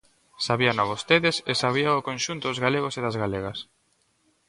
Sabíano 0.45 0.89
vostedes 0.91 1.35
e 1.51 1.53
sabíao 1.61 1.95
o 1.97 2.05
conxunto 2.09 2.45
dos 2.47 2.61
galegos 2.65 2.93
e 2.95 3.01
das 3.05 3.19
galegas. 3.23 3.59